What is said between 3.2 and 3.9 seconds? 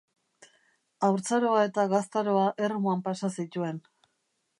zituen.